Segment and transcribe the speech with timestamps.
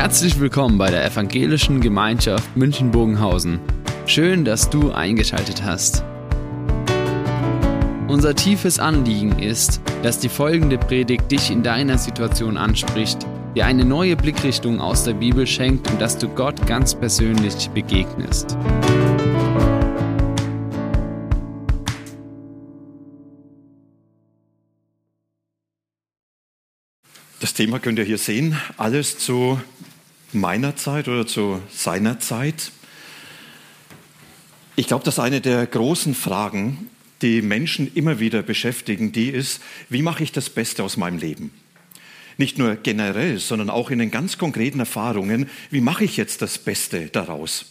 [0.00, 3.60] Herzlich willkommen bei der Evangelischen Gemeinschaft München-Bogenhausen.
[4.06, 6.02] Schön, dass du eingeschaltet hast.
[8.08, 13.84] Unser tiefes Anliegen ist, dass die folgende Predigt dich in deiner Situation anspricht, dir eine
[13.84, 18.56] neue Blickrichtung aus der Bibel schenkt und dass du Gott ganz persönlich begegnest.
[27.40, 29.60] Das Thema könnt ihr hier sehen, alles zu
[30.32, 32.72] meiner Zeit oder zu seiner Zeit.
[34.76, 36.88] Ich glaube, dass eine der großen Fragen,
[37.22, 41.52] die Menschen immer wieder beschäftigen, die ist, wie mache ich das Beste aus meinem Leben?
[42.38, 46.58] Nicht nur generell, sondern auch in den ganz konkreten Erfahrungen, wie mache ich jetzt das
[46.58, 47.66] Beste daraus?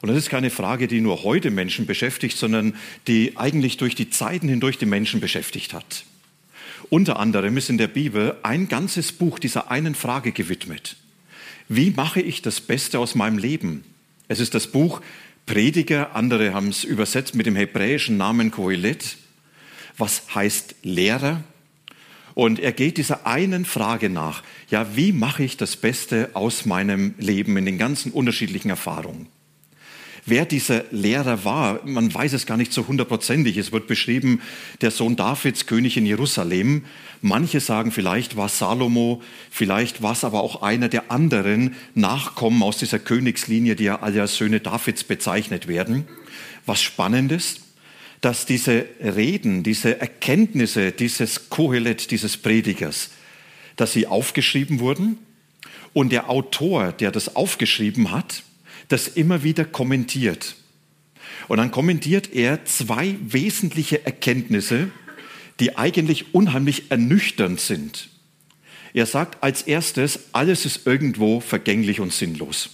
[0.00, 2.76] Und das ist keine Frage, die nur heute Menschen beschäftigt, sondern
[3.08, 6.04] die eigentlich durch die Zeiten hindurch die Menschen beschäftigt hat.
[6.90, 10.96] Unter anderem ist in der Bibel ein ganzes Buch dieser einen Frage gewidmet.
[11.68, 13.84] Wie mache ich das Beste aus meinem Leben?
[14.28, 15.00] Es ist das Buch
[15.46, 19.16] Prediger, andere haben es übersetzt mit dem hebräischen Namen Kohelet,
[19.96, 21.42] was heißt Lehrer.
[22.34, 27.14] Und er geht dieser einen Frage nach, ja, wie mache ich das Beste aus meinem
[27.18, 29.28] Leben in den ganzen unterschiedlichen Erfahrungen?
[30.26, 31.80] Wer dieser Lehrer war.
[31.86, 33.56] Man weiß es gar nicht so hundertprozentig.
[33.56, 34.42] Es wird beschrieben,
[34.80, 36.84] der Sohn Davids, König in Jerusalem.
[37.22, 42.76] Manche sagen, vielleicht war Salomo, vielleicht war es aber auch einer der anderen Nachkommen aus
[42.76, 46.06] dieser Königslinie, die ja als Söhne Davids bezeichnet werden.
[46.66, 47.60] Was spannend ist,
[48.20, 53.10] dass diese Reden, diese Erkenntnisse dieses Kohelet, dieses Predigers,
[53.76, 55.18] dass sie aufgeschrieben wurden
[55.92, 58.42] und der Autor, der das aufgeschrieben hat,
[58.88, 60.56] das immer wieder kommentiert.
[61.48, 64.90] Und dann kommentiert er zwei wesentliche Erkenntnisse,
[65.60, 68.08] die eigentlich unheimlich ernüchternd sind.
[68.94, 72.70] Er sagt als erstes, alles ist irgendwo vergänglich und sinnlos.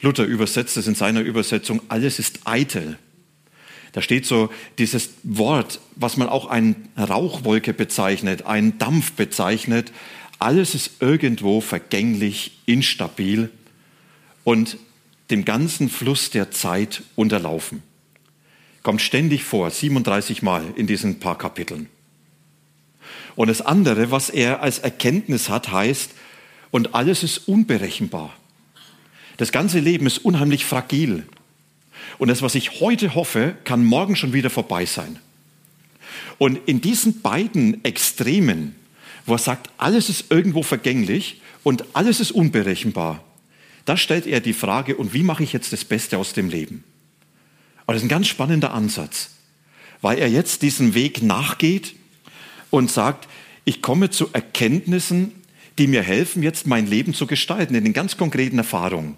[0.00, 2.98] Luther übersetzt es in seiner Übersetzung, alles ist eitel.
[3.92, 9.90] Da steht so dieses Wort, was man auch eine Rauchwolke bezeichnet, einen Dampf bezeichnet.
[10.38, 13.50] Alles ist irgendwo vergänglich, instabil
[14.46, 14.78] und
[15.30, 17.82] dem ganzen Fluss der Zeit unterlaufen.
[18.84, 21.88] Kommt ständig vor, 37 Mal in diesen paar Kapiteln.
[23.34, 26.12] Und das andere, was er als Erkenntnis hat, heißt,
[26.70, 28.36] und alles ist unberechenbar.
[29.36, 31.26] Das ganze Leben ist unheimlich fragil.
[32.18, 35.18] Und das, was ich heute hoffe, kann morgen schon wieder vorbei sein.
[36.38, 38.76] Und in diesen beiden Extremen,
[39.26, 43.24] wo er sagt, alles ist irgendwo vergänglich und alles ist unberechenbar,
[43.86, 46.84] da stellt er die Frage, und wie mache ich jetzt das Beste aus dem Leben?
[47.86, 49.30] Aber das ist ein ganz spannender Ansatz,
[50.02, 51.94] weil er jetzt diesen Weg nachgeht
[52.70, 53.28] und sagt,
[53.64, 55.32] ich komme zu Erkenntnissen,
[55.78, 59.16] die mir helfen, jetzt mein Leben zu gestalten, in den ganz konkreten Erfahrungen.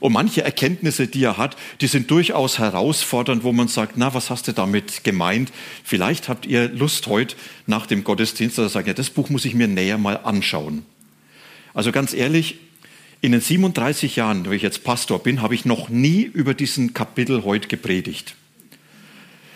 [0.00, 4.30] Und manche Erkenntnisse, die er hat, die sind durchaus herausfordernd, wo man sagt, na, was
[4.30, 5.52] hast du damit gemeint?
[5.82, 7.34] Vielleicht habt ihr Lust heute
[7.66, 10.84] nach dem Gottesdienst, zu sagen, ja, das Buch muss ich mir näher mal anschauen.
[11.74, 12.58] Also ganz ehrlich,
[13.20, 16.94] in den 37 Jahren, wo ich jetzt Pastor bin, habe ich noch nie über diesen
[16.94, 18.36] Kapitel heute gepredigt.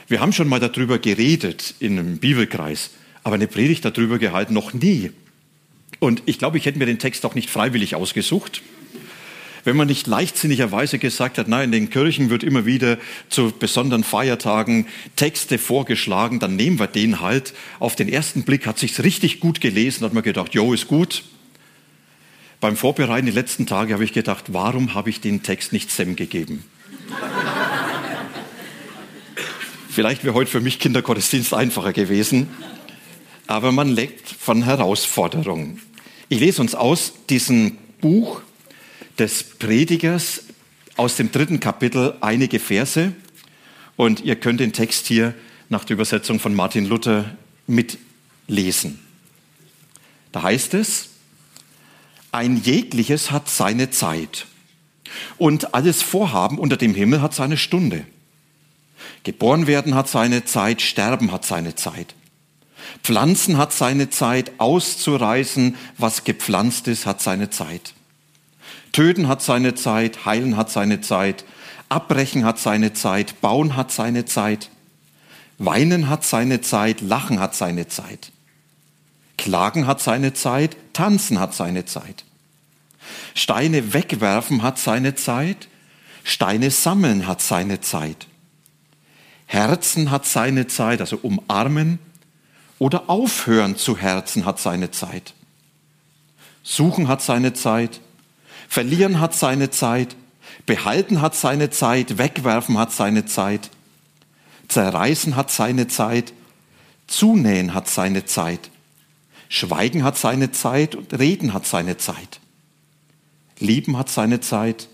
[0.09, 2.91] Wir haben schon mal darüber geredet in einem Bibelkreis,
[3.23, 5.11] aber eine Predigt darüber gehalten noch nie.
[6.01, 8.63] Und ich glaube, ich hätte mir den Text auch nicht freiwillig ausgesucht.
[9.65, 12.99] Wenn man nicht leichtsinnigerweise gesagt hat, nein, in den Kirchen wird immer wieder
[13.29, 17.55] zu besonderen Feiertagen Texte vorgeschlagen, dann nehmen wir den halt.
[17.79, 21.23] Auf den ersten Blick hat sich's richtig gut gelesen, hat man gedacht, jo, ist gut.
[22.63, 26.15] Beim Vorbereiten die letzten Tage habe ich gedacht, warum habe ich den Text nicht Sam
[26.15, 26.65] gegeben?
[29.91, 32.49] Vielleicht wäre heute für mich Kindergottesdienst einfacher gewesen,
[33.49, 35.83] aber man leckt von Herausforderungen.
[36.29, 38.43] Ich lese uns aus diesem Buch
[39.19, 40.45] des Predigers
[40.97, 43.13] aus dem dritten Kapitel einige Verse
[43.97, 45.35] und ihr könnt den Text hier
[45.69, 47.25] nach der Übersetzung von Martin Luther
[47.67, 49.01] mitlesen.
[50.31, 51.09] Da heißt es,
[52.33, 54.47] ein jegliches hat seine Zeit
[55.39, 58.05] und alles Vorhaben unter dem Himmel hat seine Stunde.
[59.23, 62.15] Geboren werden hat seine Zeit, sterben hat seine Zeit.
[63.03, 67.95] Pflanzen hat seine Zeit, auszureißen, was gepflanzt ist, hat seine Zeit.
[68.93, 71.45] Töten hat seine Zeit, heilen hat seine Zeit,
[71.89, 74.71] abbrechen hat seine Zeit, bauen hat seine Zeit,
[75.59, 78.33] weinen hat seine Zeit, lachen hat seine Zeit.
[79.39, 82.25] Klagen hat seine Zeit, tanzen hat seine Zeit.
[83.35, 85.69] Steine wegwerfen hat seine Zeit,
[86.25, 88.27] Steine sammeln hat seine Zeit.
[89.47, 91.99] Herzen hat seine Zeit, also umarmen
[92.79, 95.35] oder aufhören zu Herzen hat seine Zeit.
[96.63, 98.01] Suchen hat seine Zeit.
[98.69, 100.17] Verlieren hat seine Zeit.
[100.65, 102.19] Behalten hat seine Zeit.
[102.19, 103.71] Wegwerfen hat seine Zeit.
[104.69, 106.33] Zerreißen hat seine Zeit.
[107.07, 108.71] Zunähen hat seine Zeit.
[109.53, 112.41] Schweigen hat seine Zeit und Reden hat seine Zeit.
[113.59, 114.89] Lieben hat seine Zeit.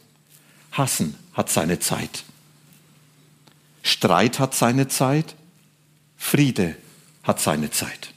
[0.72, 2.24] Hassen hat seine Zeit.
[3.84, 5.36] Streit hat seine Zeit.
[6.16, 6.74] Friede
[7.22, 8.12] hat seine Zeit.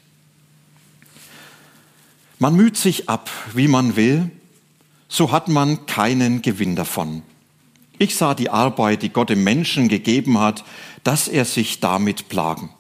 [2.40, 4.32] Man müht sich ab, wie man will,
[5.08, 7.22] so hat man keinen Gewinn davon.
[8.00, 10.64] Ich sah die Arbeit, die Gott dem Menschen gegeben hat,
[11.04, 12.72] dass er sich damit plagen.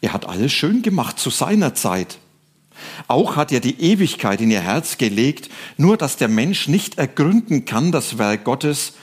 [0.00, 2.18] Er hat alles schön gemacht zu seiner Zeit.
[3.08, 7.64] Auch hat er die Ewigkeit in ihr Herz gelegt, nur dass der Mensch nicht ergründen
[7.64, 8.94] kann das Werk Gottes,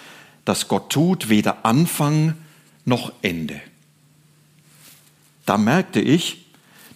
[0.46, 2.36] das Gott tut, weder Anfang
[2.86, 3.60] noch Ende.
[5.46, 6.46] Da merkte ich,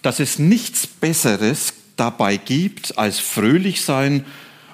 [0.02, 4.24] dass es nichts Besseres dabei gibt, als fröhlich sein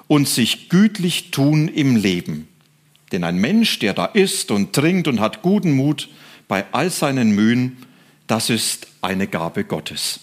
[0.07, 2.47] und sich gütlich tun im Leben.
[3.11, 6.09] Denn ein Mensch, der da isst und trinkt und hat guten Mut
[6.47, 7.77] bei all seinen Mühen,
[8.27, 10.19] das ist eine Gabe Gottes.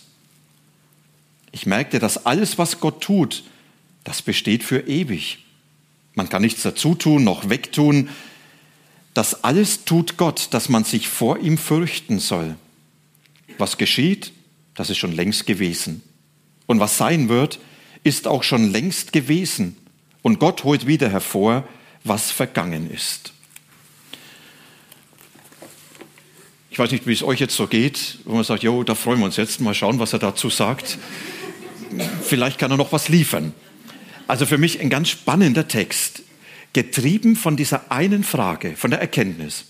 [1.53, 3.45] Ich merkte, dass alles, was Gott tut,
[4.05, 5.39] das besteht für ewig.
[6.15, 8.09] Man kann nichts dazu tun, noch wegtun.
[9.15, 12.57] Das alles tut Gott, dass man sich vor ihm fürchten soll.
[13.59, 14.33] Was geschieht,
[14.75, 16.03] das ist schon längst gewesen.
[16.67, 17.59] Und was sein wird,
[18.03, 19.77] ist auch schon längst gewesen.
[20.23, 21.67] Und Gott holt wieder hervor,
[22.03, 23.33] was vergangen ist.
[26.75, 29.21] Ich weiß nicht, wie es euch jetzt so geht, wo man sagt, jo, da freuen
[29.21, 30.99] wir uns jetzt, mal schauen, was er dazu sagt.
[32.25, 33.55] Vielleicht kann er noch was liefern.
[34.27, 36.25] Also für mich ein ganz spannender Text,
[36.73, 39.67] getrieben von dieser einen Frage, von der Erkenntnis.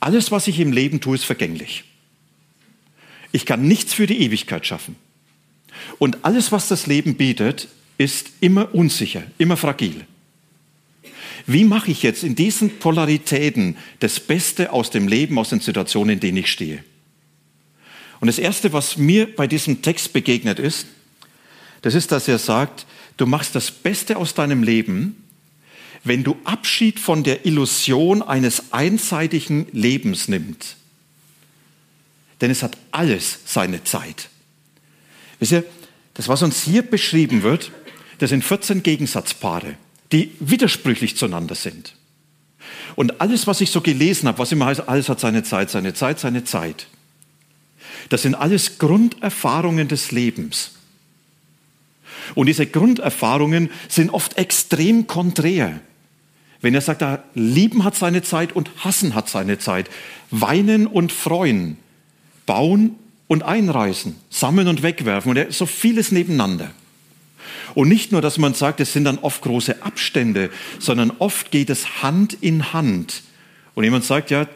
[0.00, 1.84] Alles, was ich im Leben tue, ist vergänglich.
[3.32, 4.96] Ich kann nichts für die Ewigkeit schaffen.
[5.98, 10.06] Und alles, was das Leben bietet, ist immer unsicher, immer fragil.
[11.52, 16.14] Wie mache ich jetzt in diesen Polaritäten das Beste aus dem Leben, aus den Situationen,
[16.14, 16.84] in denen ich stehe?
[18.20, 20.86] Und das Erste, was mir bei diesem Text begegnet ist,
[21.82, 22.86] das ist, dass er sagt,
[23.16, 25.24] du machst das Beste aus deinem Leben,
[26.04, 30.76] wenn du Abschied von der Illusion eines einseitigen Lebens nimmst.
[32.40, 34.28] Denn es hat alles seine Zeit.
[35.40, 35.64] Wisst ihr,
[36.14, 37.72] das, was uns hier beschrieben wird,
[38.18, 39.74] das sind 14 Gegensatzpaare,
[40.12, 41.94] die widersprüchlich zueinander sind.
[42.96, 45.94] Und alles, was ich so gelesen habe, was immer heißt, alles hat seine Zeit, seine
[45.94, 46.86] Zeit, seine Zeit.
[48.08, 50.72] Das sind alles Grunderfahrungen des Lebens.
[52.34, 55.80] Und diese Grunderfahrungen sind oft extrem konträr.
[56.60, 57.02] Wenn er sagt,
[57.34, 59.88] Lieben hat seine Zeit und Hassen hat seine Zeit,
[60.30, 61.78] Weinen und Freuen,
[62.46, 62.96] Bauen
[63.28, 66.72] und einreißen, sammeln und wegwerfen und so vieles nebeneinander.
[67.74, 71.70] Und nicht nur, dass man sagt, es sind dann oft große Abstände, sondern oft geht
[71.70, 73.22] es Hand in Hand.
[73.74, 74.46] Und jemand sagt, ja,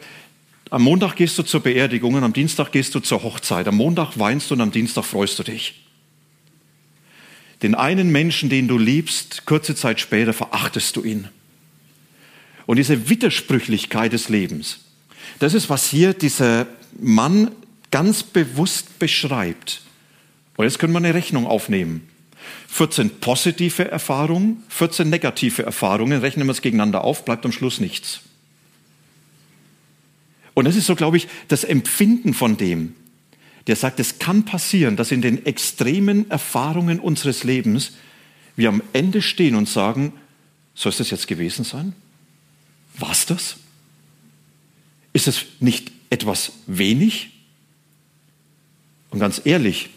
[0.69, 3.67] am Montag gehst du zur Beerdigung und am Dienstag gehst du zur Hochzeit.
[3.67, 5.85] Am Montag weinst du und am Dienstag freust du dich.
[7.61, 11.29] Den einen Menschen, den du liebst, kurze Zeit später verachtest du ihn.
[12.65, 14.79] Und diese Widersprüchlichkeit des Lebens,
[15.39, 16.67] das ist, was hier dieser
[16.99, 17.51] Mann
[17.91, 19.81] ganz bewusst beschreibt.
[20.57, 22.07] Und jetzt können wir eine Rechnung aufnehmen.
[22.67, 28.21] 14 positive Erfahrungen, 14 negative Erfahrungen, rechnen wir es gegeneinander auf, bleibt am Schluss nichts.
[30.53, 32.95] Und das ist so, glaube ich, das Empfinden von dem,
[33.67, 37.93] der sagt, es kann passieren, dass in den extremen Erfahrungen unseres Lebens
[38.55, 40.13] wir am Ende stehen und sagen,
[40.73, 41.93] soll es das jetzt gewesen sein?
[42.97, 43.57] War's das?
[45.13, 47.31] Ist es nicht etwas wenig?
[49.09, 49.89] Und ganz ehrlich,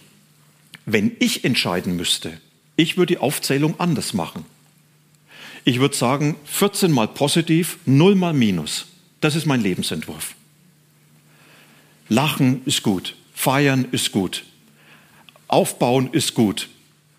[0.93, 2.41] wenn ich entscheiden müsste,
[2.77, 4.45] ich würde die Aufzählung anders machen.
[5.65, 8.87] Ich würde sagen, 14 mal positiv, 0 mal minus.
[9.21, 10.35] Das ist mein Lebensentwurf.
[12.09, 14.45] Lachen ist gut, feiern ist gut,
[15.47, 16.71] aufbauen ist gut,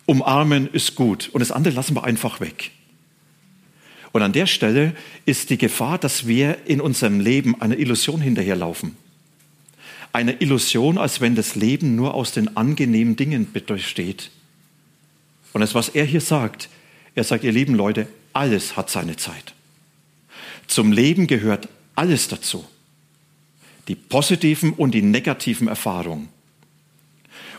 [0.06, 2.72] umarmen ist gut und das andere lassen wir einfach weg.
[4.10, 4.96] Und an der Stelle
[5.26, 8.96] ist die Gefahr, dass wir in unserem Leben einer Illusion hinterherlaufen
[10.12, 14.30] eine Illusion, als wenn das Leben nur aus den angenehmen Dingen besteht.
[15.52, 16.68] Und das, was er hier sagt,
[17.14, 19.54] er sagt, ihr lieben Leute, alles hat seine Zeit.
[20.66, 22.64] Zum Leben gehört alles dazu.
[23.88, 26.28] Die positiven und die negativen Erfahrungen.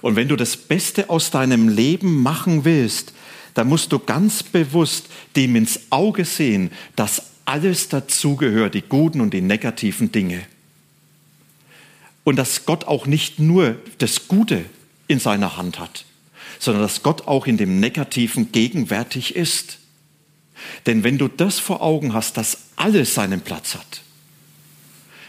[0.02, 3.14] Und wenn du das Beste aus deinem Leben machen willst,
[3.54, 9.34] dann musst du ganz bewusst dem ins Auge sehen, dass alles dazugehört, die guten und
[9.34, 10.42] die negativen Dinge.
[12.24, 14.66] Und dass Gott auch nicht nur das Gute
[15.08, 16.06] in seiner Hand hat,
[16.60, 19.80] sondern dass Gott auch in dem Negativen gegenwärtig ist.
[20.86, 24.02] Denn wenn du das vor Augen hast, dass alles seinen Platz hat,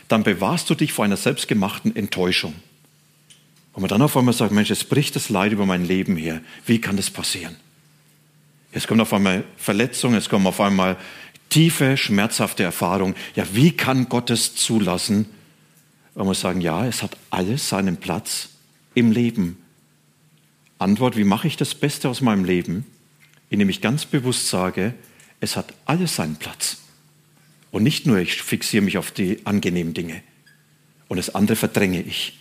[0.09, 2.55] dann bewahrst du dich vor einer selbstgemachten Enttäuschung.
[3.73, 6.43] Und man dann auf einmal sagt, Mensch, es bricht das Leid über mein Leben her.
[6.67, 7.57] Wie kann das passieren?
[8.73, 10.97] Es kommt auf einmal Verletzungen, es kommen auf einmal
[11.49, 13.15] tiefe, schmerzhafte Erfahrungen.
[13.35, 15.27] Ja, wie kann Gott es zulassen?
[16.15, 18.51] Man muss sagen, ja, es hat alles seinen Platz
[18.95, 19.59] im Leben.
[20.79, 22.85] Antwort, wie mache ich das Beste aus meinem Leben?
[23.51, 24.95] Indem ich ganz bewusst sage,
[25.41, 26.79] es hat alles seinen Platz.
[27.71, 30.23] Und nicht nur, ich fixiere mich auf die angenehmen Dinge
[31.09, 32.39] und das andere verdränge ich.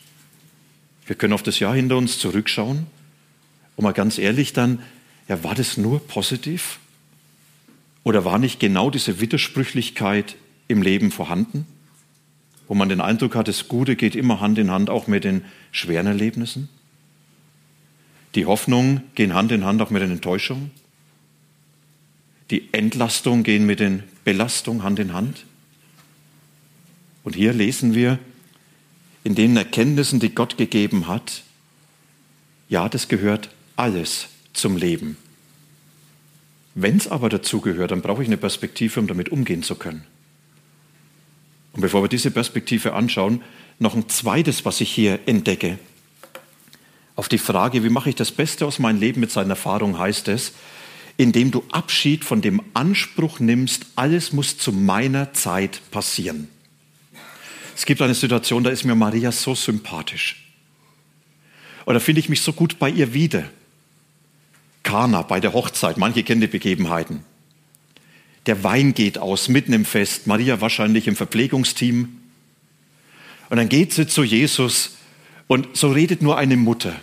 [1.05, 2.87] Wir können auf das Jahr hinter uns zurückschauen
[3.75, 4.81] und mal ganz ehrlich dann,
[5.27, 6.79] ja, war das nur positiv?
[8.03, 10.35] Oder war nicht genau diese Widersprüchlichkeit
[10.67, 11.65] im Leben vorhanden?
[12.67, 15.43] Wo man den Eindruck hat, das Gute geht immer Hand in Hand auch mit den
[15.71, 16.69] schweren Erlebnissen?
[18.35, 20.71] Die Hoffnungen gehen Hand in Hand auch mit den Enttäuschungen?
[22.49, 25.45] Die Entlastung gehen mit den Belastungen Hand in Hand.
[27.23, 28.19] Und hier lesen wir
[29.23, 31.43] in den Erkenntnissen, die Gott gegeben hat,
[32.69, 35.17] ja, das gehört alles zum Leben.
[36.73, 40.05] Wenn es aber dazu gehört, dann brauche ich eine Perspektive, um damit umgehen zu können.
[41.73, 43.41] Und bevor wir diese Perspektive anschauen,
[43.79, 45.79] noch ein zweites, was ich hier entdecke.
[47.15, 50.27] Auf die Frage, wie mache ich das Beste aus meinem Leben mit seiner Erfahrung, heißt
[50.27, 50.53] es,
[51.17, 56.47] indem du Abschied von dem Anspruch nimmst, alles muss zu meiner Zeit passieren.
[57.75, 60.47] Es gibt eine Situation, da ist mir Maria so sympathisch.
[61.85, 63.49] Oder finde ich mich so gut bei ihr wieder.
[64.83, 67.23] Kana bei der Hochzeit, manche kennen die Begebenheiten.
[68.47, 72.17] Der Wein geht aus mitten im Fest, Maria wahrscheinlich im Verpflegungsteam.
[73.49, 74.97] Und dann geht sie zu Jesus
[75.47, 76.99] und so redet nur eine Mutter.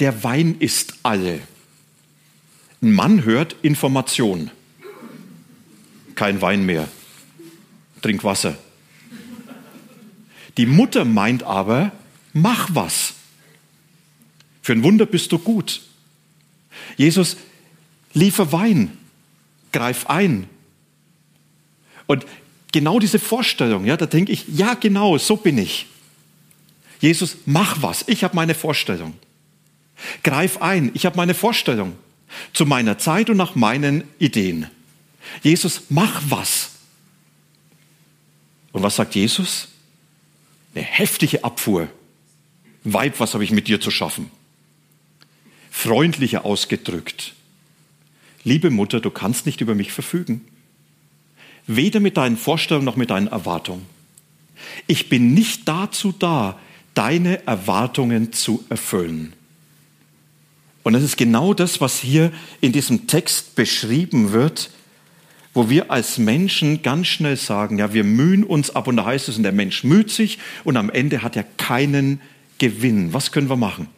[0.00, 1.40] Der Wein ist alle.
[2.82, 4.50] Ein Mann hört Information.
[6.14, 6.88] Kein Wein mehr.
[8.02, 8.56] Trink Wasser.
[10.56, 11.92] Die Mutter meint aber,
[12.32, 13.14] mach was.
[14.62, 15.82] Für ein Wunder bist du gut.
[16.96, 17.36] Jesus,
[18.12, 18.96] liefer Wein,
[19.72, 20.48] greif ein.
[22.06, 22.26] Und
[22.72, 25.86] genau diese Vorstellung, ja, da denke ich, ja genau, so bin ich.
[27.00, 29.14] Jesus, mach was, ich habe meine Vorstellung.
[30.22, 31.96] Greif ein, ich habe meine Vorstellung
[32.52, 34.66] zu meiner Zeit und nach meinen Ideen.
[35.42, 36.70] Jesus, mach was.
[38.72, 39.68] Und was sagt Jesus?
[40.74, 41.88] Eine heftige Abfuhr.
[42.84, 44.30] Weib, was habe ich mit dir zu schaffen?
[45.70, 47.34] Freundlicher ausgedrückt.
[48.44, 50.42] Liebe Mutter, du kannst nicht über mich verfügen.
[51.66, 53.86] Weder mit deinen Vorstellungen noch mit deinen Erwartungen.
[54.86, 56.58] Ich bin nicht dazu da,
[56.94, 59.32] deine Erwartungen zu erfüllen.
[60.82, 64.70] Und das ist genau das, was hier in diesem Text beschrieben wird,
[65.52, 69.28] wo wir als Menschen ganz schnell sagen, ja, wir mühen uns ab und da heißt
[69.28, 72.20] es, und der Mensch müht sich und am Ende hat er keinen
[72.58, 73.12] Gewinn.
[73.12, 73.88] Was können wir machen?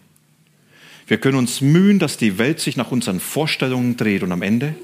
[1.12, 4.74] Wir können uns mühen, dass die Welt sich nach unseren Vorstellungen dreht und am Ende?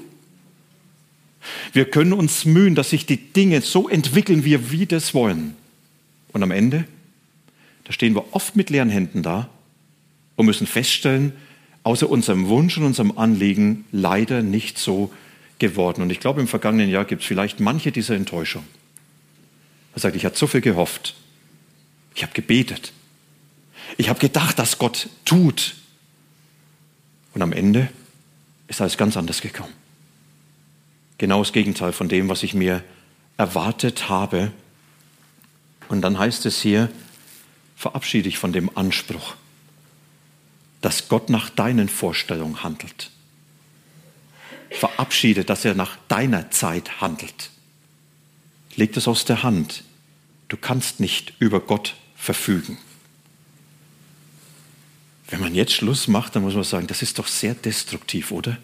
[1.73, 5.55] Wir können uns mühen, dass sich die Dinge so entwickeln, wie wir das wollen.
[6.31, 6.85] Und am Ende?
[7.85, 9.49] Da stehen wir oft mit leeren Händen da
[10.35, 11.33] und müssen feststellen,
[11.81, 15.11] außer unserem Wunsch und unserem Anliegen leider nicht so
[15.57, 16.03] geworden.
[16.03, 18.65] Und ich glaube, im vergangenen Jahr gibt es vielleicht manche dieser Enttäuschung.
[19.95, 21.15] Er sagt, ich hatte so viel gehofft.
[22.13, 22.93] Ich habe gebetet.
[23.97, 25.73] Ich habe gedacht, dass Gott tut.
[27.39, 27.89] Und am Ende
[28.67, 29.71] ist alles ganz anders gekommen.
[31.17, 32.83] Genau das Gegenteil von dem, was ich mir
[33.37, 34.51] erwartet habe.
[35.87, 36.89] Und dann heißt es hier,
[37.77, 39.35] verabschiede dich von dem Anspruch
[40.81, 43.11] dass Gott nach deinen Vorstellungen handelt.
[44.69, 47.49] Verabschiede, dass er nach deiner Zeit handelt.
[48.75, 49.83] Leg das aus der Hand.
[50.47, 52.77] Du kannst nicht über Gott verfügen.
[55.29, 58.57] Wenn man jetzt Schluss macht, dann muss man sagen, das ist doch sehr destruktiv, oder?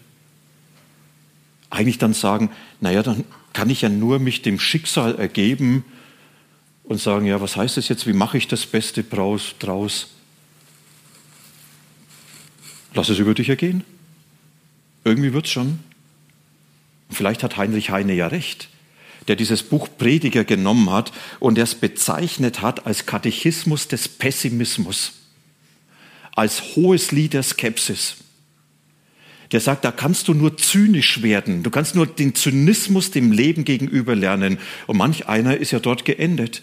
[1.70, 5.84] Eigentlich dann sagen, naja, dann kann ich ja nur mich dem Schicksal ergeben
[6.84, 10.08] und sagen, ja, was heißt das jetzt, wie mache ich das Beste draus?
[12.94, 13.84] Lass es über dich ergehen.
[15.04, 15.78] Irgendwie wird es schon.
[17.10, 18.68] Vielleicht hat Heinrich Heine ja recht,
[19.28, 25.12] der dieses Buch Prediger genommen hat und es bezeichnet hat als Katechismus des Pessimismus,
[26.36, 28.18] als hohes Lied der Skepsis.
[29.52, 31.62] Der sagt, da kannst du nur zynisch werden.
[31.62, 34.58] Du kannst nur den Zynismus dem Leben gegenüber lernen.
[34.86, 36.62] Und manch einer ist ja dort geendet,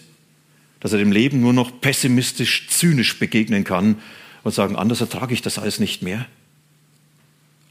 [0.80, 3.96] dass er dem Leben nur noch pessimistisch, zynisch begegnen kann
[4.42, 6.26] und sagen, anders ertrage ich das alles nicht mehr.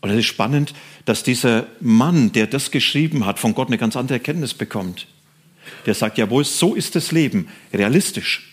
[0.01, 0.73] Und es ist spannend,
[1.05, 5.07] dass dieser Mann, der das geschrieben hat, von Gott eine ganz andere Erkenntnis bekommt.
[5.85, 8.52] Der sagt, jawohl, so ist das Leben, realistisch.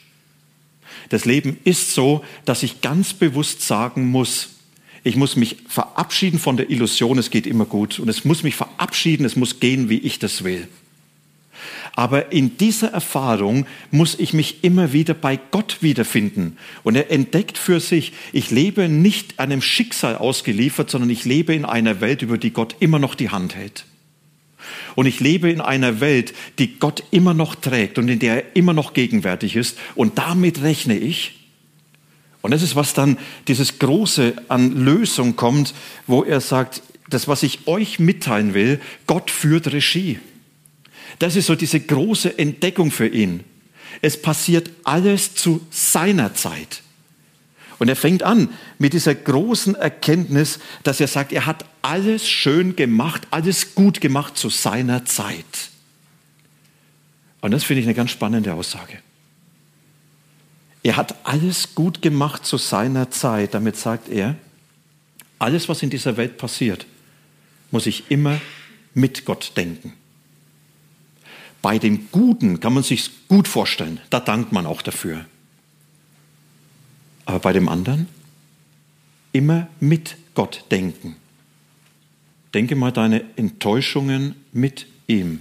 [1.11, 4.51] Das Leben ist so, dass ich ganz bewusst sagen muss,
[5.03, 7.99] ich muss mich verabschieden von der Illusion, es geht immer gut.
[7.99, 10.69] Und es muss mich verabschieden, es muss gehen, wie ich das will.
[11.97, 16.57] Aber in dieser Erfahrung muss ich mich immer wieder bei Gott wiederfinden.
[16.83, 21.65] Und er entdeckt für sich, ich lebe nicht einem Schicksal ausgeliefert, sondern ich lebe in
[21.65, 23.85] einer Welt, über die Gott immer noch die Hand hält.
[24.95, 28.57] Und ich lebe in einer Welt, die Gott immer noch trägt und in der er
[28.57, 29.79] immer noch gegenwärtig ist.
[29.95, 31.37] Und damit rechne ich.
[32.43, 33.19] Und das ist, was dann
[33.49, 35.75] dieses Große an Lösung kommt,
[36.07, 40.19] wo er sagt, das, was ich euch mitteilen will, Gott führt Regie.
[41.19, 43.45] Das ist so diese große Entdeckung für ihn.
[44.01, 46.83] Es passiert alles zu seiner Zeit.
[47.81, 52.77] Und er fängt an mit dieser großen Erkenntnis, dass er sagt, er hat alles schön
[52.77, 55.71] gemacht, alles gut gemacht zu seiner Zeit.
[57.41, 58.99] Und das finde ich eine ganz spannende Aussage.
[60.83, 63.55] Er hat alles gut gemacht zu seiner Zeit.
[63.55, 64.37] Damit sagt er,
[65.39, 66.85] alles, was in dieser Welt passiert,
[67.71, 68.43] muss ich immer
[68.93, 69.95] mit Gott denken.
[71.63, 75.25] Bei dem Guten kann man sich gut vorstellen, da dankt man auch dafür.
[77.31, 78.09] Aber bei dem anderen
[79.31, 81.15] immer mit Gott denken.
[82.53, 85.41] Denke mal deine Enttäuschungen mit ihm.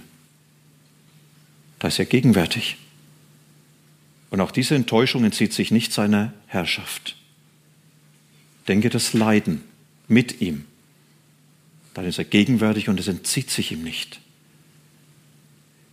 [1.80, 2.76] Da ist er gegenwärtig.
[4.30, 7.16] Und auch diese Enttäuschung entzieht sich nicht seiner Herrschaft.
[8.68, 9.62] Denke das Leiden
[10.06, 10.66] mit ihm.
[11.94, 14.20] Dann ist er gegenwärtig und es entzieht sich ihm nicht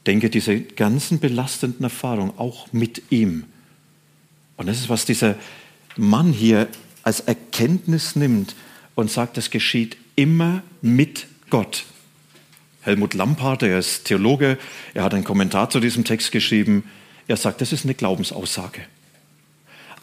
[0.08, 3.44] denke, diese ganzen belastenden Erfahrungen auch mit ihm.
[4.56, 5.36] Und das ist, was dieser
[5.98, 6.68] Mann hier
[7.04, 8.56] als Erkenntnis nimmt
[8.96, 11.86] und sagt, das geschieht immer mit Gott.
[12.82, 14.58] Helmut Lampard, er ist Theologe,
[14.94, 16.84] er hat einen Kommentar zu diesem Text geschrieben.
[17.28, 18.82] Er sagt, das ist eine Glaubensaussage.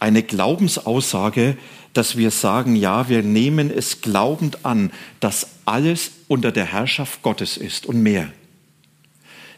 [0.00, 1.56] Eine Glaubensaussage,
[1.92, 7.56] dass wir sagen, ja, wir nehmen es glaubend an, dass alles unter der Herrschaft Gottes
[7.56, 8.30] ist und mehr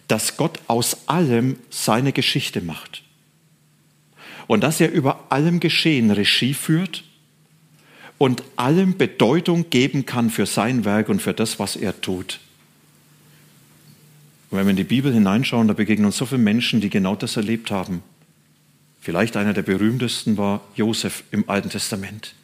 [0.09, 3.03] dass Gott aus allem seine Geschichte macht.
[4.47, 7.05] Und dass er über allem Geschehen Regie führt
[8.19, 12.41] und allem Bedeutung geben kann für sein Werk und für das, was er tut.
[14.51, 17.17] Und wenn wir in die Bibel hineinschauen, da begegnen uns so viele Menschen, die genau
[17.17, 18.03] das erlebt haben.
[19.01, 22.35] Vielleicht einer der berühmtesten war Josef im Alten Testament,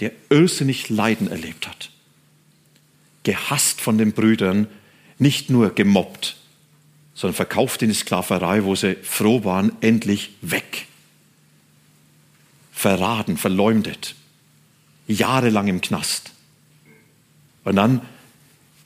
[0.00, 1.90] der irrsinnig Leiden erlebt hat,
[3.24, 4.68] gehasst von den Brüdern,
[5.18, 6.36] nicht nur gemobbt,
[7.18, 10.86] sondern verkauft in die Sklaverei, wo sie froh waren, endlich weg.
[12.72, 14.14] Verraten, verleumdet,
[15.08, 16.30] jahrelang im Knast.
[17.64, 18.02] Und dann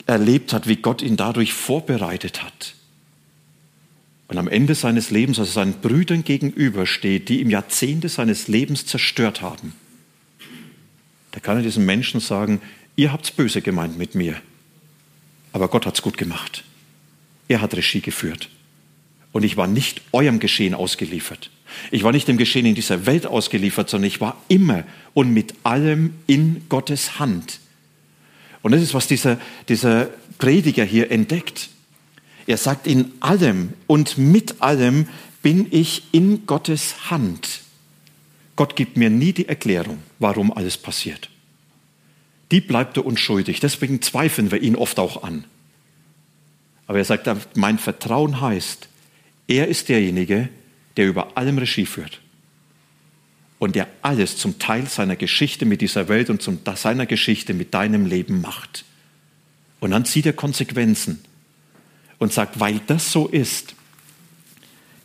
[0.07, 2.73] erlebt hat, wie Gott ihn dadurch vorbereitet hat.
[4.29, 8.87] Und am Ende seines Lebens, als er seinen Brüdern gegenübersteht, die ihm Jahrzehnte seines Lebens
[8.87, 9.73] zerstört haben,
[11.33, 12.61] da kann er diesen Menschen sagen,
[12.95, 14.41] ihr habt's böse gemeint mit mir.
[15.51, 16.63] Aber Gott hat es gut gemacht.
[17.53, 18.49] Er hat Regie geführt.
[19.31, 21.51] Und ich war nicht eurem Geschehen ausgeliefert.
[21.91, 25.53] Ich war nicht dem Geschehen in dieser Welt ausgeliefert, sondern ich war immer und mit
[25.61, 27.59] allem in Gottes Hand.
[28.63, 29.39] Und das ist, was dieser,
[29.69, 31.69] dieser Prediger hier entdeckt.
[32.47, 35.07] Er sagt, in allem und mit allem
[35.43, 37.61] bin ich in Gottes Hand.
[38.55, 41.29] Gott gibt mir nie die Erklärung, warum alles passiert
[42.53, 43.59] die bleibt er unschuldig.
[43.59, 45.43] Deswegen zweifeln wir ihn oft auch an.
[46.87, 48.87] Aber er sagt, mein Vertrauen heißt,
[49.47, 50.49] er ist derjenige,
[50.97, 52.21] der über allem Regie führt.
[53.59, 57.73] Und der alles zum Teil seiner Geschichte mit dieser Welt und zum, seiner Geschichte mit
[57.73, 58.83] deinem Leben macht.
[59.79, 61.23] Und dann zieht er Konsequenzen
[62.19, 63.75] und sagt, weil das so ist,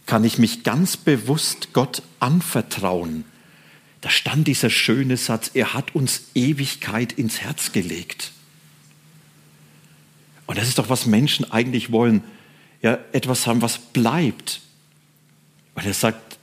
[0.06, 3.24] kann ich mich ganz bewusst Gott anvertrauen
[4.00, 8.32] da stand dieser schöne Satz, er hat uns Ewigkeit ins Herz gelegt.
[10.48, 12.24] Und das ist doch, was Menschen eigentlich wollen.
[12.80, 14.62] Ja, etwas haben, was bleibt.
[15.74, 16.38] Und er sagt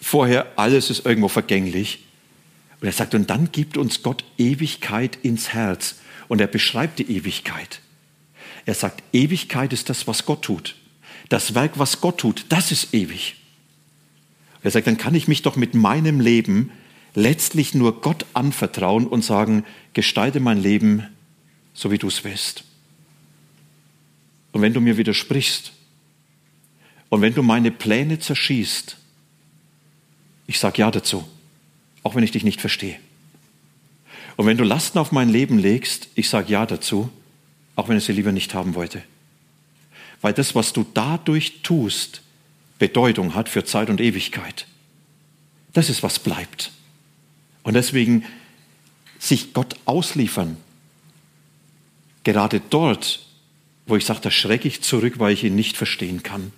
[0.00, 2.04] vorher, alles ist irgendwo vergänglich.
[2.80, 5.96] Und er sagt, und dann gibt uns Gott Ewigkeit ins Herz.
[6.28, 7.80] Und er beschreibt die Ewigkeit.
[8.66, 10.76] Er sagt, Ewigkeit ist das, was Gott tut.
[11.30, 13.36] Das Werk, was Gott tut, das ist ewig.
[14.62, 16.72] Er sagt, dann kann ich mich doch mit meinem Leben
[17.14, 19.64] letztlich nur Gott anvertrauen und sagen,
[19.94, 21.06] gestalte mein Leben
[21.72, 22.64] so, wie du es willst.
[24.52, 25.72] Und wenn du mir widersprichst
[27.08, 28.96] und wenn du meine Pläne zerschießt,
[30.46, 31.26] ich sage ja dazu,
[32.02, 32.98] auch wenn ich dich nicht verstehe.
[34.36, 37.10] Und wenn du Lasten auf mein Leben legst, ich sage ja dazu,
[37.74, 39.02] auch wenn ich sie lieber nicht haben wollte.
[40.20, 42.22] Weil das, was du dadurch tust,
[42.78, 44.66] Bedeutung hat für Zeit und Ewigkeit.
[45.72, 46.72] Das ist, was bleibt.
[47.62, 48.24] Und deswegen
[49.18, 50.56] sich Gott ausliefern,
[52.24, 53.25] gerade dort,
[53.86, 56.52] wo ich sage, da schrecke ich zurück, weil ich ihn nicht verstehen kann.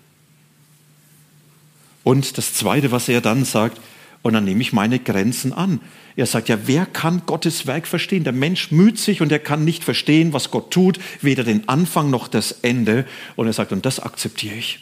[2.05, 3.81] Und das Zweite, was er dann sagt,
[4.23, 5.81] und dann nehme ich meine Grenzen an.
[6.17, 8.25] Er sagt ja, wer kann Gottes Werk verstehen?
[8.25, 12.11] Der Mensch müht sich und er kann nicht verstehen, was Gott tut, weder den Anfang
[12.11, 13.07] noch das Ende.
[13.37, 14.81] Und er sagt, und das akzeptiere ich.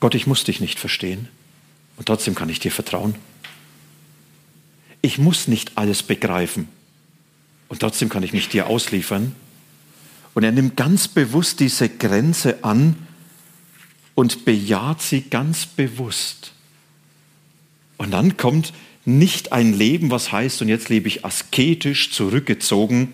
[0.00, 1.28] Gott, ich muss dich nicht verstehen
[1.98, 3.14] und trotzdem kann ich dir vertrauen.
[5.02, 6.68] Ich muss nicht alles begreifen
[7.68, 9.34] und trotzdem kann ich mich dir ausliefern.
[10.34, 12.96] Und er nimmt ganz bewusst diese Grenze an
[14.14, 16.52] und bejaht sie ganz bewusst.
[17.96, 18.72] Und dann kommt
[19.04, 23.12] nicht ein Leben, was heißt, und jetzt lebe ich asketisch zurückgezogen,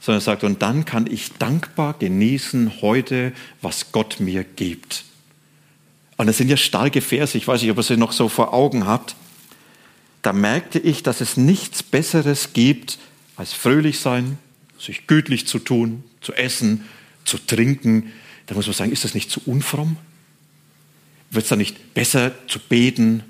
[0.00, 5.04] sondern er sagt, und dann kann ich dankbar genießen heute, was Gott mir gibt.
[6.16, 8.54] Und das sind ja starke Verse, ich weiß nicht, ob ihr sie noch so vor
[8.54, 9.16] Augen habt.
[10.22, 12.98] Da merkte ich, dass es nichts Besseres gibt,
[13.36, 14.38] als fröhlich sein,
[14.80, 16.84] sich gütlich zu tun, zu essen,
[17.24, 18.12] zu trinken.
[18.46, 19.96] Da muss man sagen, ist das nicht zu unfromm?
[21.30, 23.22] Wird es da nicht besser zu beten,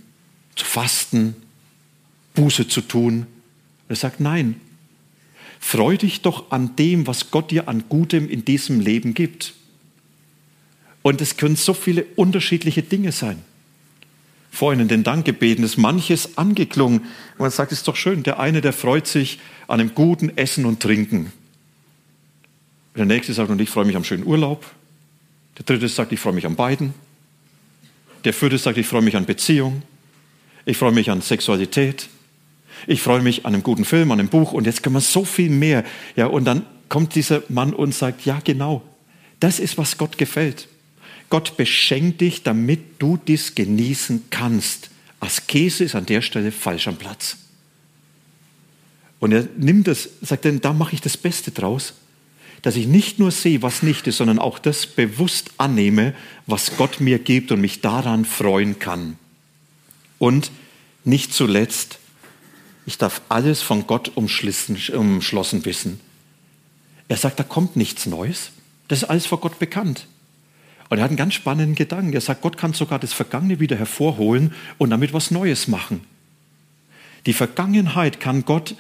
[0.54, 1.34] zu fasten,
[2.34, 3.26] Buße zu tun.
[3.88, 4.60] Er sagt, nein,
[5.58, 9.54] freu dich doch an dem, was Gott dir an Gutem in diesem Leben gibt.
[11.02, 13.42] Und es können so viele unterschiedliche Dinge sein.
[14.50, 17.02] Vorhin in den Dankgebeten ist manches angeklungen.
[17.38, 20.66] Man sagt, es ist doch schön, der eine, der freut sich an einem guten Essen
[20.66, 21.32] und Trinken.
[23.00, 24.62] Der nächste sagt, und ich freue mich am schönen Urlaub.
[25.56, 26.92] Der dritte sagt, ich freue mich an beiden.
[28.24, 29.80] Der vierte sagt, ich freue mich an Beziehung.
[30.66, 32.10] Ich freue mich an Sexualität.
[32.86, 35.24] Ich freue mich an einem guten Film, an einem Buch und jetzt können wir so
[35.24, 35.82] viel mehr.
[36.14, 38.82] Ja, und dann kommt dieser Mann und sagt, ja, genau.
[39.38, 40.68] Das ist, was Gott gefällt.
[41.30, 44.90] Gott beschenkt dich, damit du dies genießen kannst.
[45.20, 47.38] Askese ist an der Stelle falsch am Platz.
[49.20, 51.94] Und er nimmt das, sagt dann, da mache ich das Beste draus,
[52.62, 56.14] dass ich nicht nur sehe, was nicht ist, sondern auch das bewusst annehme,
[56.46, 59.16] was Gott mir gibt und mich daran freuen kann.
[60.18, 60.50] Und
[61.04, 61.98] nicht zuletzt,
[62.86, 66.00] ich darf alles von Gott umschlossen wissen.
[67.08, 68.50] Er sagt, da kommt nichts Neues.
[68.88, 70.06] Das ist alles vor Gott bekannt.
[70.88, 72.12] Und er hat einen ganz spannenden Gedanken.
[72.12, 76.02] Er sagt, Gott kann sogar das Vergangene wieder hervorholen und damit was Neues machen.
[77.26, 78.74] Die Vergangenheit kann Gott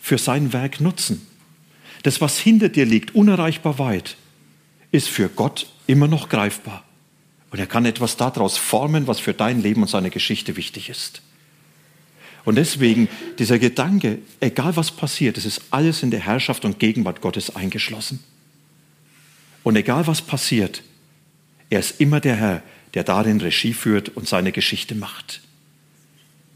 [0.00, 1.26] für sein Werk nutzen.
[2.02, 4.16] Das, was hinter dir liegt, unerreichbar weit,
[4.90, 6.84] ist für Gott immer noch greifbar.
[7.50, 11.22] Und er kann etwas daraus formen, was für dein Leben und seine Geschichte wichtig ist.
[12.44, 13.08] Und deswegen
[13.38, 18.20] dieser Gedanke, egal was passiert, es ist alles in der Herrschaft und Gegenwart Gottes eingeschlossen.
[19.62, 20.82] Und egal was passiert,
[21.68, 22.62] er ist immer der Herr,
[22.94, 25.42] der darin Regie führt und seine Geschichte macht.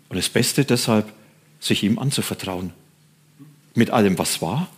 [0.08, 1.12] Und das Beste deshalb,
[1.60, 2.72] sich ihm anzuvertrauen.
[3.74, 4.68] Mit allem, was war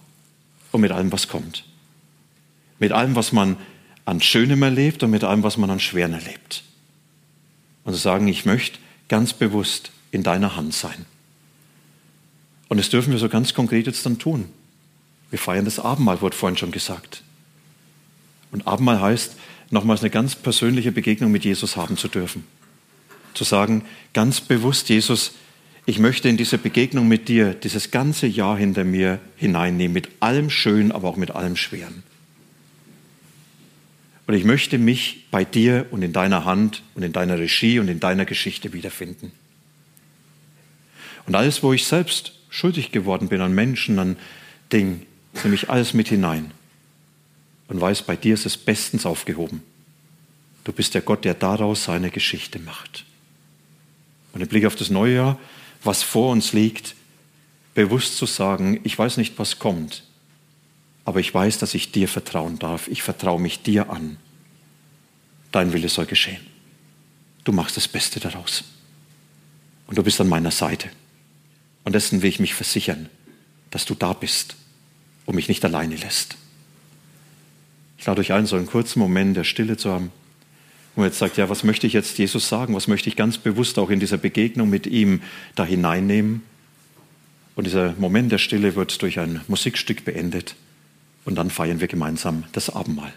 [0.76, 1.64] und mit allem, was kommt.
[2.78, 3.56] Mit allem, was man
[4.04, 6.62] an Schönem erlebt und mit allem, was man an Schweren erlebt.
[7.84, 11.06] Und zu sagen, ich möchte ganz bewusst in deiner Hand sein.
[12.68, 14.48] Und das dürfen wir so ganz konkret jetzt dann tun.
[15.30, 17.22] Wir feiern das Abendmahl, wurde vorhin schon gesagt.
[18.52, 19.36] Und Abendmahl heißt,
[19.70, 22.44] nochmals eine ganz persönliche Begegnung mit Jesus haben zu dürfen.
[23.34, 25.32] Zu sagen, ganz bewusst, Jesus,
[25.86, 30.50] ich möchte in diese Begegnung mit dir dieses ganze Jahr hinter mir hineinnehmen, mit allem
[30.50, 32.02] Schönen, aber auch mit allem Schweren.
[34.26, 37.86] Und ich möchte mich bei dir und in deiner Hand und in deiner Regie und
[37.86, 39.30] in deiner Geschichte wiederfinden.
[41.26, 44.16] Und alles, wo ich selbst schuldig geworden bin an Menschen, an
[44.72, 45.06] Dingen,
[45.44, 46.50] nehme ich alles mit hinein
[47.68, 49.62] und weiß, bei dir ist es bestens aufgehoben.
[50.64, 53.04] Du bist der Gott, der daraus seine Geschichte macht.
[54.32, 55.38] Und im Blick auf das neue Jahr,
[55.86, 56.94] was vor uns liegt,
[57.74, 60.02] bewusst zu sagen, ich weiß nicht, was kommt,
[61.04, 62.88] aber ich weiß, dass ich dir vertrauen darf.
[62.88, 64.16] Ich vertraue mich dir an.
[65.52, 66.44] Dein Wille soll geschehen.
[67.44, 68.64] Du machst das Beste daraus.
[69.86, 70.90] Und du bist an meiner Seite.
[71.84, 73.08] Und dessen will ich mich versichern,
[73.70, 74.56] dass du da bist
[75.26, 76.36] und mich nicht alleine lässt.
[77.98, 80.10] Ich lade euch ein, so einen kurzen Moment der Stille zu haben,
[80.96, 82.74] wo jetzt sagt, ja, was möchte ich jetzt Jesus sagen?
[82.74, 85.20] Was möchte ich ganz bewusst auch in dieser Begegnung mit ihm
[85.54, 86.42] da hineinnehmen?
[87.54, 90.56] Und dieser Moment der Stille wird durch ein Musikstück beendet.
[91.24, 93.12] Und dann feiern wir gemeinsam das Abendmahl.